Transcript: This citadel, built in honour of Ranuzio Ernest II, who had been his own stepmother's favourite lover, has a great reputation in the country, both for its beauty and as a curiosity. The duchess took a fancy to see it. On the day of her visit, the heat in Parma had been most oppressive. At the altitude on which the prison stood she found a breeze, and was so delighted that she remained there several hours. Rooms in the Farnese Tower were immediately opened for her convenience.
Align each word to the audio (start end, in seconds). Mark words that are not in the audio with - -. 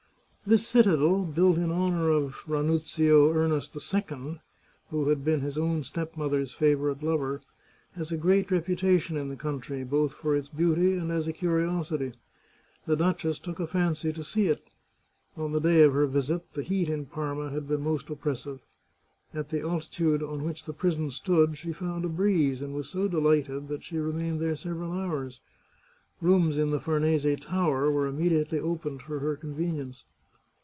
This 0.43 0.67
citadel, 0.67 1.23
built 1.23 1.57
in 1.57 1.71
honour 1.71 2.09
of 2.09 2.43
Ranuzio 2.47 3.31
Ernest 3.31 3.75
II, 3.93 4.41
who 4.89 5.07
had 5.07 5.23
been 5.23 5.39
his 5.41 5.57
own 5.57 5.83
stepmother's 5.83 6.51
favourite 6.51 7.03
lover, 7.03 7.41
has 7.93 8.11
a 8.11 8.17
great 8.17 8.49
reputation 8.51 9.15
in 9.15 9.29
the 9.29 9.35
country, 9.37 9.83
both 9.85 10.13
for 10.13 10.35
its 10.35 10.49
beauty 10.49 10.95
and 10.97 11.09
as 11.11 11.27
a 11.27 11.31
curiosity. 11.31 12.13
The 12.87 12.95
duchess 12.97 13.37
took 13.39 13.59
a 13.61 13.67
fancy 13.67 14.11
to 14.11 14.23
see 14.25 14.47
it. 14.47 14.67
On 15.37 15.53
the 15.53 15.61
day 15.61 15.83
of 15.83 15.93
her 15.93 16.07
visit, 16.07 16.51
the 16.53 16.63
heat 16.63 16.89
in 16.89 17.05
Parma 17.05 17.51
had 17.51 17.67
been 17.67 17.81
most 17.83 18.09
oppressive. 18.09 18.61
At 19.35 19.49
the 19.51 19.61
altitude 19.61 20.23
on 20.23 20.43
which 20.43 20.65
the 20.65 20.73
prison 20.73 21.11
stood 21.11 21.55
she 21.55 21.71
found 21.71 22.03
a 22.03 22.09
breeze, 22.09 22.61
and 22.63 22.73
was 22.73 22.89
so 22.89 23.07
delighted 23.07 23.67
that 23.69 23.83
she 23.83 23.99
remained 23.99 24.41
there 24.41 24.55
several 24.57 24.91
hours. 24.91 25.39
Rooms 26.19 26.57
in 26.57 26.71
the 26.71 26.81
Farnese 26.81 27.39
Tower 27.39 27.89
were 27.91 28.07
immediately 28.07 28.59
opened 28.59 29.03
for 29.03 29.19
her 29.19 29.35
convenience. 29.37 30.03